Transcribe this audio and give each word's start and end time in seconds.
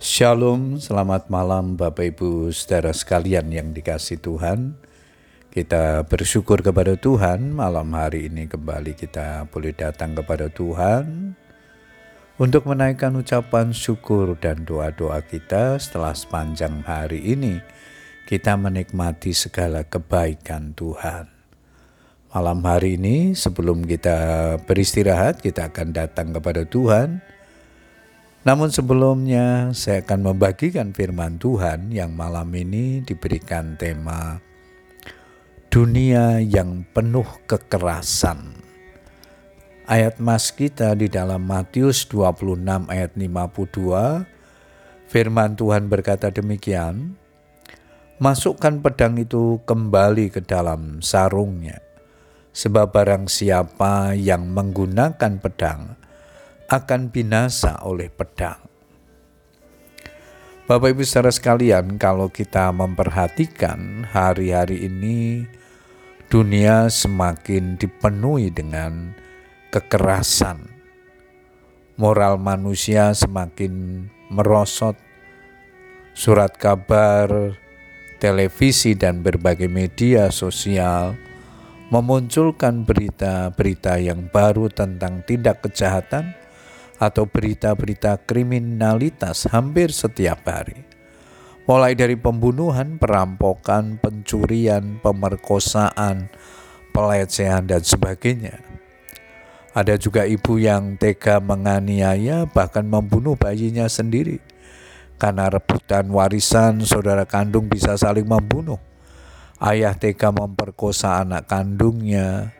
Shalom, 0.00 0.80
selamat 0.80 1.28
malam 1.28 1.76
Bapak 1.76 2.16
Ibu 2.16 2.48
saudara 2.56 2.88
sekalian 2.88 3.52
yang 3.52 3.76
dikasih 3.76 4.16
Tuhan. 4.16 4.80
Kita 5.52 6.08
bersyukur 6.08 6.64
kepada 6.64 6.96
Tuhan 6.96 7.52
malam 7.52 7.92
hari 7.92 8.32
ini 8.32 8.48
kembali 8.48 8.96
kita 8.96 9.44
boleh 9.52 9.76
datang 9.76 10.16
kepada 10.16 10.48
Tuhan 10.48 11.36
untuk 12.40 12.64
menaikkan 12.64 13.12
ucapan 13.12 13.76
syukur 13.76 14.40
dan 14.40 14.64
doa-doa 14.64 15.20
kita 15.20 15.76
setelah 15.76 16.16
sepanjang 16.16 16.80
hari 16.80 17.20
ini 17.36 17.60
kita 18.24 18.56
menikmati 18.56 19.36
segala 19.36 19.84
kebaikan 19.84 20.72
Tuhan. 20.72 21.28
Malam 22.32 22.64
hari 22.64 22.96
ini 22.96 23.36
sebelum 23.36 23.84
kita 23.84 24.16
beristirahat 24.64 25.44
kita 25.44 25.68
akan 25.68 25.92
datang 25.92 26.32
kepada 26.32 26.64
Tuhan 26.64 27.20
namun 28.40 28.72
sebelumnya 28.72 29.68
saya 29.76 30.00
akan 30.00 30.32
membagikan 30.32 30.96
firman 30.96 31.36
Tuhan 31.36 31.92
yang 31.92 32.16
malam 32.16 32.48
ini 32.56 33.04
diberikan 33.04 33.76
tema 33.76 34.40
dunia 35.70 36.42
yang 36.42 36.82
penuh 36.90 37.26
kekerasan. 37.46 38.58
Ayat 39.86 40.18
mas 40.18 40.50
kita 40.50 40.98
di 40.98 41.06
dalam 41.06 41.46
Matius 41.46 42.10
26 42.10 42.90
ayat 42.90 43.14
52 43.14 44.26
firman 45.06 45.54
Tuhan 45.54 45.86
berkata 45.86 46.34
demikian 46.34 47.14
Masukkan 48.20 48.82
pedang 48.82 49.16
itu 49.16 49.62
kembali 49.62 50.34
ke 50.34 50.42
dalam 50.42 50.98
sarungnya 51.00 51.78
sebab 52.50 52.90
barang 52.90 53.30
siapa 53.30 54.18
yang 54.18 54.50
menggunakan 54.50 55.38
pedang 55.38 55.99
akan 56.70 57.10
binasa 57.10 57.82
oleh 57.82 58.06
pedang. 58.06 58.62
Bapak 60.70 60.94
Ibu 60.94 61.02
saudara 61.02 61.34
sekalian, 61.34 61.98
kalau 61.98 62.30
kita 62.30 62.70
memperhatikan 62.70 64.06
hari-hari 64.06 64.86
ini 64.86 65.42
dunia 66.30 66.86
semakin 66.86 67.74
dipenuhi 67.74 68.54
dengan 68.54 69.10
kekerasan. 69.74 70.70
Moral 71.98 72.38
manusia 72.38 73.10
semakin 73.18 74.06
merosot. 74.30 74.94
Surat 76.14 76.54
kabar, 76.54 77.58
televisi 78.22 78.94
dan 78.94 79.26
berbagai 79.26 79.66
media 79.66 80.30
sosial 80.30 81.18
memunculkan 81.90 82.86
berita-berita 82.86 83.98
yang 83.98 84.30
baru 84.30 84.70
tentang 84.70 85.26
tindak 85.26 85.66
kejahatan 85.66 86.38
atau 87.00 87.24
berita-berita 87.24 88.20
kriminalitas 88.28 89.48
hampir 89.48 89.88
setiap 89.88 90.44
hari. 90.44 90.84
Mulai 91.64 91.96
dari 91.96 92.20
pembunuhan, 92.20 93.00
perampokan, 93.00 93.96
pencurian, 93.96 95.00
pemerkosaan, 95.00 96.28
pelecehan, 96.92 97.64
dan 97.64 97.80
sebagainya. 97.80 98.60
Ada 99.70 99.94
juga 99.96 100.26
ibu 100.26 100.58
yang 100.58 100.98
tega 100.98 101.38
menganiaya 101.38 102.44
bahkan 102.50 102.84
membunuh 102.84 103.38
bayinya 103.38 103.86
sendiri. 103.86 104.42
Karena 105.14 105.46
rebutan 105.46 106.10
warisan, 106.10 106.82
saudara 106.82 107.22
kandung 107.22 107.70
bisa 107.70 107.94
saling 107.94 108.26
membunuh. 108.26 108.82
Ayah 109.62 109.94
tega 109.94 110.34
memperkosa 110.34 111.22
anak 111.22 111.46
kandungnya, 111.46 112.50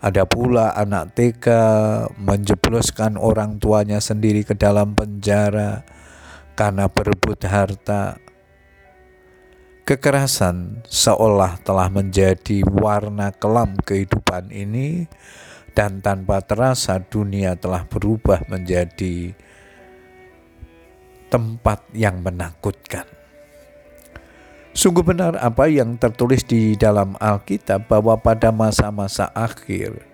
ada 0.00 0.24
pula 0.24 0.72
anak 0.72 1.12
TK 1.12 1.46
menjebloskan 2.16 3.20
orang 3.20 3.60
tuanya 3.60 4.00
sendiri 4.00 4.48
ke 4.48 4.56
dalam 4.56 4.96
penjara 4.96 5.84
karena 6.56 6.88
berebut 6.88 7.44
harta. 7.44 8.16
Kekerasan 9.84 10.86
seolah 10.88 11.60
telah 11.60 11.92
menjadi 11.92 12.64
warna 12.64 13.28
kelam 13.36 13.76
kehidupan 13.76 14.48
ini 14.48 15.04
dan 15.76 16.00
tanpa 16.00 16.40
terasa 16.40 16.96
dunia 16.96 17.60
telah 17.60 17.84
berubah 17.84 18.40
menjadi 18.48 19.36
tempat 21.28 21.84
yang 21.92 22.24
menakutkan. 22.24 23.19
Sungguh 24.80 25.04
benar 25.04 25.36
apa 25.36 25.68
yang 25.68 26.00
tertulis 26.00 26.40
di 26.40 26.72
dalam 26.72 27.12
Alkitab 27.20 27.84
bahwa 27.84 28.16
pada 28.16 28.48
masa-masa 28.48 29.28
akhir 29.36 30.08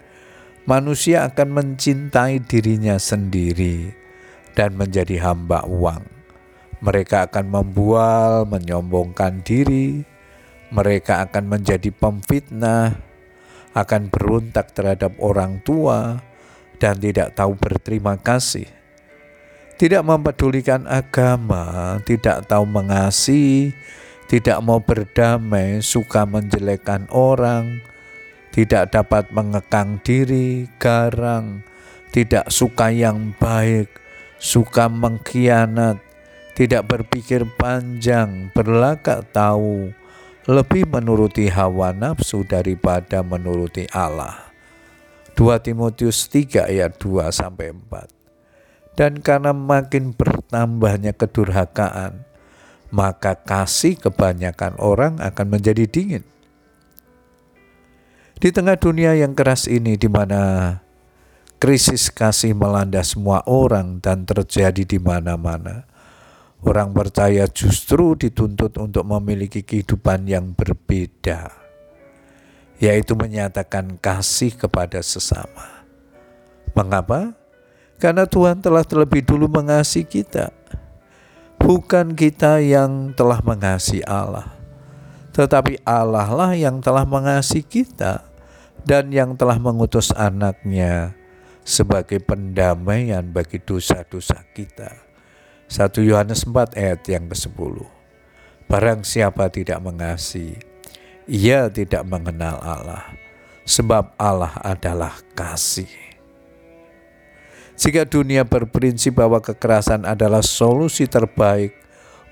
manusia 0.66 1.22
akan 1.22 1.54
mencintai 1.54 2.42
dirinya 2.42 2.98
sendiri 2.98 3.94
dan 4.58 4.74
menjadi 4.74 5.22
hamba 5.22 5.62
uang. 5.70 6.02
Mereka 6.82 7.30
akan 7.30 7.46
membual, 7.46 8.42
menyombongkan 8.50 9.46
diri, 9.46 10.02
mereka 10.74 11.22
akan 11.30 11.46
menjadi 11.46 11.94
pemfitnah, 11.94 12.98
akan 13.70 14.10
berontak 14.10 14.74
terhadap 14.74 15.14
orang 15.22 15.62
tua, 15.62 16.26
dan 16.82 16.98
tidak 16.98 17.38
tahu 17.38 17.54
berterima 17.54 18.18
kasih. 18.18 18.66
Tidak 19.78 20.02
mempedulikan 20.02 20.90
agama, 20.90 22.02
tidak 22.02 22.50
tahu 22.50 22.66
mengasihi, 22.66 23.70
tidak 24.26 24.58
mau 24.62 24.82
berdamai, 24.82 25.78
suka 25.82 26.26
menjelekkan 26.26 27.06
orang, 27.14 27.78
tidak 28.50 28.90
dapat 28.90 29.30
mengekang 29.30 30.02
diri, 30.02 30.66
garang, 30.82 31.62
tidak 32.10 32.50
suka 32.50 32.90
yang 32.90 33.34
baik, 33.38 33.86
suka 34.42 34.90
mengkhianat, 34.90 36.02
tidak 36.58 36.88
berpikir 36.90 37.46
panjang, 37.54 38.50
berlagak 38.50 39.28
tahu, 39.30 39.94
lebih 40.46 40.86
menuruti 40.90 41.46
hawa 41.50 41.94
nafsu 41.94 42.42
daripada 42.42 43.22
menuruti 43.22 43.86
Allah. 43.94 44.46
2 45.36 45.60
Timotius 45.60 46.32
3 46.32 46.72
ayat 46.72 46.96
2 46.96 47.28
sampai 47.28 47.76
4. 47.76 48.96
Dan 48.96 49.20
karena 49.20 49.52
makin 49.52 50.16
bertambahnya 50.16 51.12
kedurhakaan, 51.12 52.24
maka 52.90 53.34
kasih 53.34 53.98
kebanyakan 53.98 54.78
orang 54.78 55.18
akan 55.18 55.46
menjadi 55.58 55.84
dingin. 55.86 56.24
Di 58.36 58.52
tengah 58.52 58.76
dunia 58.76 59.16
yang 59.16 59.32
keras 59.32 59.64
ini, 59.64 59.96
di 59.96 60.12
mana 60.12 60.76
krisis 61.56 62.12
kasih 62.12 62.52
melanda 62.52 63.00
semua 63.00 63.40
orang 63.48 63.98
dan 64.04 64.28
terjadi 64.28 64.84
di 64.84 65.00
mana-mana, 65.00 65.88
orang 66.60 66.92
percaya 66.92 67.48
justru 67.48 68.12
dituntut 68.12 68.76
untuk 68.76 69.08
memiliki 69.08 69.64
kehidupan 69.64 70.28
yang 70.28 70.52
berbeda, 70.52 71.48
yaitu 72.76 73.16
menyatakan 73.16 73.96
kasih 73.96 74.52
kepada 74.52 75.00
sesama. 75.00 75.80
Mengapa? 76.76 77.32
Karena 77.96 78.28
Tuhan 78.28 78.60
telah 78.60 78.84
terlebih 78.84 79.24
dulu 79.24 79.48
mengasihi 79.48 80.04
kita 80.04 80.52
Bukan 81.66 82.14
kita 82.14 82.62
yang 82.62 83.10
telah 83.18 83.42
mengasihi 83.42 84.06
Allah, 84.06 84.54
tetapi 85.34 85.82
Allah 85.82 86.30
lah 86.30 86.54
yang 86.54 86.78
telah 86.78 87.02
mengasihi 87.02 87.66
kita 87.66 88.22
dan 88.86 89.10
yang 89.10 89.34
telah 89.34 89.58
mengutus 89.58 90.14
anaknya 90.14 91.18
sebagai 91.66 92.22
pendamaian 92.22 93.26
bagi 93.34 93.58
dosa-dosa 93.58 94.46
kita. 94.54 94.94
1 95.66 96.06
Yohanes 96.06 96.46
4 96.46 96.78
ayat 96.78 97.02
yang 97.10 97.26
ke-10 97.26 97.82
Barang 98.70 99.02
siapa 99.02 99.50
tidak 99.50 99.82
mengasihi, 99.82 100.62
ia 101.26 101.66
tidak 101.66 102.06
mengenal 102.06 102.62
Allah, 102.62 103.10
sebab 103.66 104.14
Allah 104.14 104.54
adalah 104.62 105.18
kasih. 105.34 106.05
Jika 107.76 108.08
dunia 108.08 108.48
berprinsip 108.48 109.20
bahwa 109.20 109.36
kekerasan 109.44 110.08
adalah 110.08 110.40
solusi 110.40 111.04
terbaik 111.04 111.76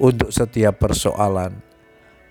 untuk 0.00 0.32
setiap 0.32 0.80
persoalan, 0.80 1.60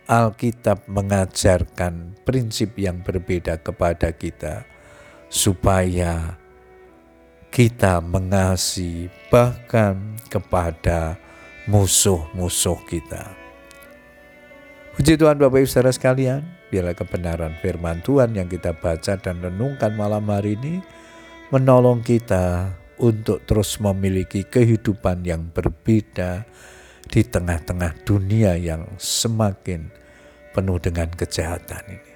Alkitab 0.09 0.89
mengajarkan 0.89 2.17
prinsip 2.25 2.75
yang 2.75 3.05
berbeda 3.05 3.61
kepada 3.61 4.11
kita, 4.11 4.65
supaya 5.29 6.35
kita 7.53 8.01
mengasihi 8.01 9.13
bahkan 9.29 10.17
kepada 10.27 11.15
musuh-musuh 11.69 12.81
kita. 12.89 13.29
Puji 14.97 15.17
Tuhan 15.21 15.37
Bapak 15.37 15.61
Ibu 15.61 15.69
Saudara 15.69 15.93
sekalian, 15.93 16.41
biarlah 16.73 16.97
kebenaran 16.97 17.53
firman 17.61 18.01
Tuhan 18.01 18.33
yang 18.33 18.49
kita 18.49 18.73
baca 18.73 19.17
dan 19.21 19.37
renungkan 19.37 19.93
malam 19.93 20.25
hari 20.29 20.57
ini 20.57 20.81
menolong 21.53 22.01
kita 22.01 22.73
untuk 23.01 23.41
terus 23.49 23.81
memiliki 23.81 24.45
kehidupan 24.45 25.25
yang 25.25 25.49
berbeda 25.49 26.45
di 27.09 27.21
tengah-tengah 27.25 28.05
dunia 28.05 28.55
yang 28.57 28.85
semakin 28.97 29.89
penuh 30.53 30.77
dengan 30.77 31.09
kejahatan 31.09 31.83
ini. 31.89 32.13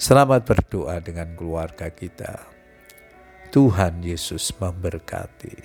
Selamat 0.00 0.46
berdoa 0.48 1.02
dengan 1.04 1.34
keluarga 1.36 1.92
kita. 1.92 2.48
Tuhan 3.50 4.00
Yesus 4.06 4.54
memberkati. 4.56 5.58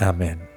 Amin. 0.00 0.55